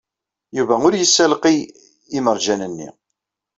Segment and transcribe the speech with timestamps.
[0.57, 1.59] Yuba ur yessalqey
[2.17, 2.89] imerjan-nni.